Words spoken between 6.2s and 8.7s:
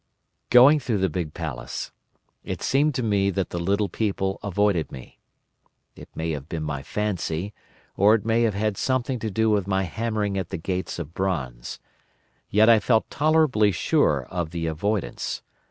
have been my fancy, or it may have